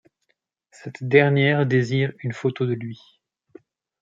[0.71, 2.99] Cette dernière désire une photo de lui.